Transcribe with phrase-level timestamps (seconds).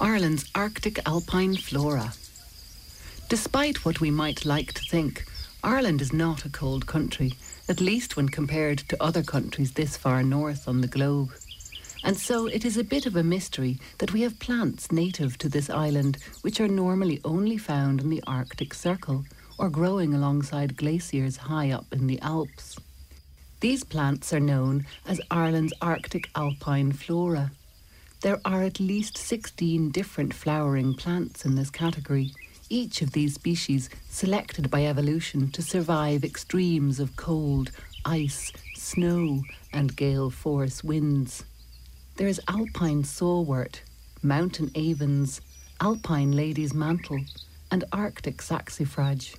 [0.00, 2.12] Ireland's Arctic alpine flora.
[3.28, 5.24] Despite what we might like to think,
[5.62, 7.34] Ireland is not a cold country,
[7.68, 11.32] at least when compared to other countries this far north on the globe.
[12.02, 15.48] And so it is a bit of a mystery that we have plants native to
[15.48, 19.24] this island which are normally only found in the Arctic Circle
[19.58, 22.76] or growing alongside glaciers high up in the Alps.
[23.60, 27.52] These plants are known as Ireland's Arctic alpine flora.
[28.24, 32.32] There are at least 16 different flowering plants in this category,
[32.70, 37.70] each of these species selected by evolution to survive extremes of cold,
[38.06, 39.42] ice, snow,
[39.74, 41.44] and gale force winds.
[42.16, 43.82] There is alpine sawwort,
[44.22, 45.42] mountain avens,
[45.82, 47.20] alpine lady's mantle,
[47.70, 49.36] and arctic saxifrage.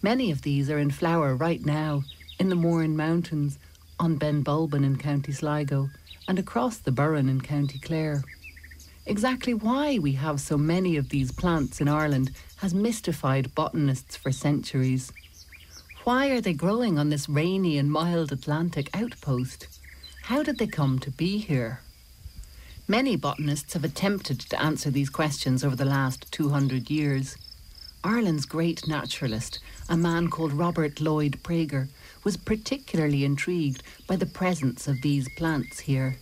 [0.00, 2.04] Many of these are in flower right now
[2.38, 3.58] in the Mourne Mountains,
[3.98, 5.90] on Ben Bulben in County Sligo,
[6.30, 8.22] and across the Burren in County Clare.
[9.04, 14.30] Exactly why we have so many of these plants in Ireland has mystified botanists for
[14.30, 15.10] centuries.
[16.04, 19.66] Why are they growing on this rainy and mild Atlantic outpost?
[20.22, 21.80] How did they come to be here?
[22.86, 27.36] Many botanists have attempted to answer these questions over the last 200 years.
[28.02, 29.58] Ireland's great naturalist,
[29.90, 31.88] a man called Robert Lloyd Praeger,
[32.24, 36.16] was particularly intrigued by the presence of these plants here.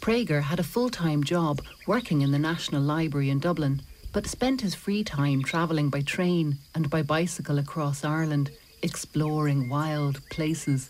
[0.00, 4.62] Praeger had a full time job working in the National Library in Dublin, but spent
[4.62, 10.88] his free time travelling by train and by bicycle across Ireland, exploring wild places,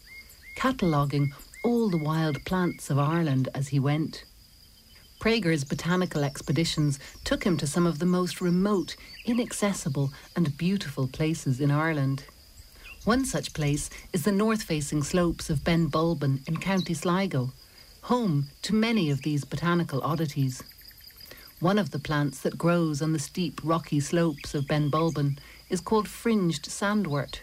[0.54, 1.32] cataloguing
[1.64, 4.22] all the wild plants of Ireland as he went.
[5.20, 11.60] Praeger's botanical expeditions took him to some of the most remote, inaccessible, and beautiful places
[11.60, 12.24] in Ireland.
[13.04, 17.52] One such place is the north facing slopes of Ben Bulben in County Sligo,
[18.02, 20.62] home to many of these botanical oddities.
[21.60, 25.36] One of the plants that grows on the steep rocky slopes of Ben Bulben
[25.68, 27.42] is called fringed sandwort.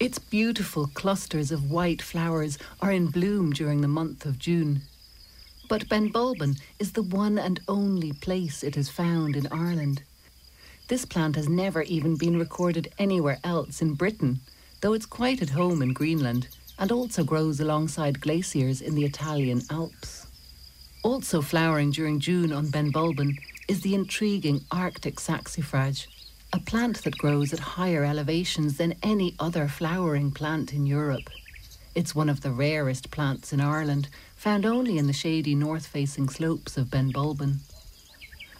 [0.00, 4.82] Its beautiful clusters of white flowers are in bloom during the month of June.
[5.68, 10.02] But Ben Bulben is the one and only place it is found in Ireland.
[10.88, 14.40] This plant has never even been recorded anywhere else in Britain,
[14.80, 16.48] though it's quite at home in Greenland
[16.78, 20.26] and also grows alongside glaciers in the Italian Alps.
[21.02, 23.36] Also flowering during June on Ben Bulben
[23.68, 26.06] is the intriguing Arctic saxifrage,
[26.52, 31.30] a plant that grows at higher elevations than any other flowering plant in Europe.
[31.94, 36.28] It's one of the rarest plants in Ireland, found only in the shady north facing
[36.28, 37.58] slopes of Ben Bulben.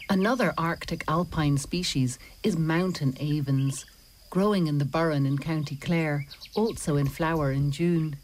[0.09, 3.85] Another Arctic alpine species is mountain avens,
[4.29, 6.25] growing in the Burren in County Clare,
[6.55, 8.15] also in flower in June.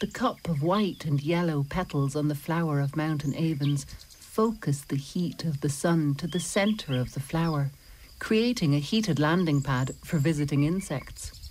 [0.00, 4.96] The cup of white and yellow petals on the flower of mountain avens focus the
[4.96, 7.70] heat of the sun to the centre of the flower
[8.18, 11.50] creating a heated landing pad for visiting insects.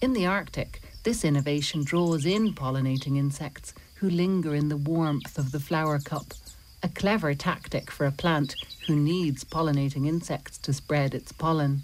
[0.00, 5.52] In the Arctic, this innovation draws in pollinating insects who linger in the warmth of
[5.52, 6.34] the flower cup,
[6.82, 8.56] a clever tactic for a plant
[8.88, 11.82] who needs pollinating insects to spread its pollen.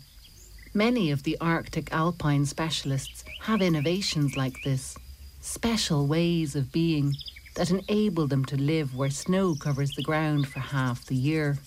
[0.74, 4.98] Many of the Arctic alpine specialists have innovations like this,
[5.40, 7.14] special ways of being
[7.54, 11.58] that enable them to live where snow covers the ground for half the year.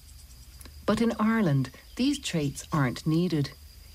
[0.86, 3.52] But in Ireland, these traits aren't needed,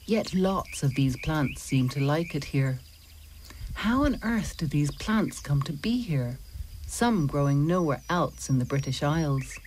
[0.06, 2.78] yet lots of these plants seem to like it here.
[3.74, 6.38] How on earth did these plants come to be here,
[6.86, 9.58] some growing nowhere else in the British Isles?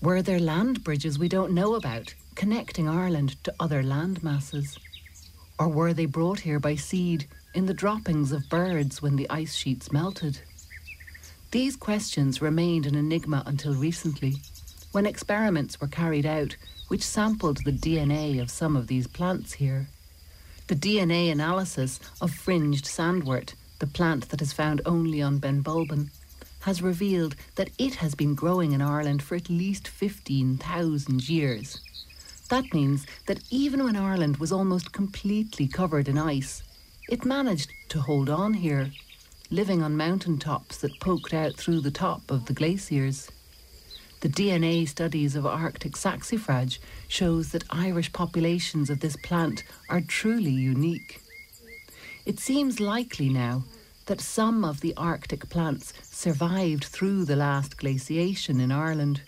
[0.00, 4.78] Were there land bridges we don't know about, connecting Ireland to other land masses?
[5.58, 9.54] Or were they brought here by seed in the droppings of birds when the ice
[9.54, 10.40] sheets melted?
[11.50, 14.36] These questions remained an enigma until recently
[14.92, 16.56] when experiments were carried out
[16.88, 19.88] which sampled the DNA of some of these plants here.
[20.68, 26.10] The DNA analysis of fringed sandwort, the plant that is found only on Ben Bulben,
[26.60, 31.80] has revealed that it has been growing in Ireland for at least 15,000 years.
[32.50, 36.62] That means that even when Ireland was almost completely covered in ice,
[37.08, 38.90] it managed to hold on here,
[39.50, 43.30] living on mountain tops that poked out through the top of the glaciers.
[44.20, 50.50] The DNA studies of Arctic saxifrage shows that Irish populations of this plant are truly
[50.50, 51.20] unique.
[52.26, 53.62] It seems likely now
[54.06, 59.20] that some of the Arctic plants survived through the last glaciation in Ireland.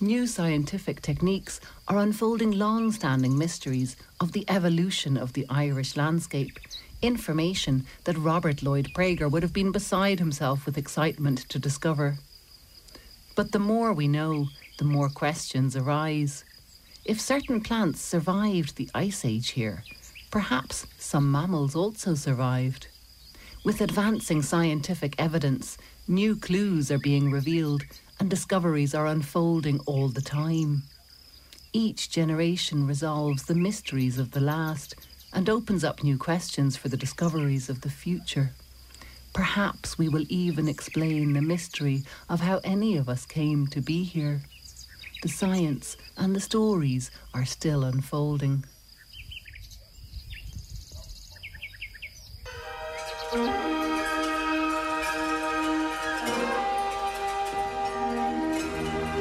[0.00, 6.60] New scientific techniques are unfolding long standing mysteries of the evolution of the Irish landscape,
[7.02, 12.18] information that Robert Lloyd Praeger would have been beside himself with excitement to discover.
[13.38, 14.48] But the more we know,
[14.78, 16.42] the more questions arise.
[17.04, 19.84] If certain plants survived the ice age here,
[20.32, 22.88] perhaps some mammals also survived.
[23.64, 27.84] With advancing scientific evidence, new clues are being revealed
[28.18, 30.82] and discoveries are unfolding all the time.
[31.72, 34.96] Each generation resolves the mysteries of the last
[35.32, 38.50] and opens up new questions for the discoveries of the future.
[39.38, 44.02] Perhaps we will even explain the mystery of how any of us came to be
[44.02, 44.42] here.
[45.22, 48.64] The science and the stories are still unfolding.